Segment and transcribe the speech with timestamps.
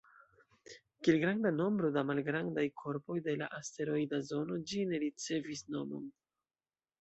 [1.07, 6.11] Kiel granda nombro da malgrandaj korpoj de la asteroida zono, ĝi ne ricevis nomon.